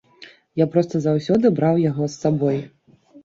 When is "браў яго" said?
1.59-2.09